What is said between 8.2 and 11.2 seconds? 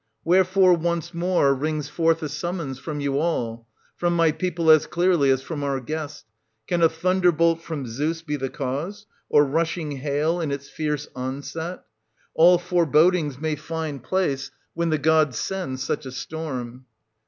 be the cause, or rushing hail in its fierce